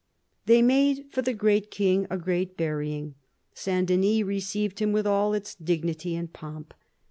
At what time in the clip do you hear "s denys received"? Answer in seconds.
3.55-4.79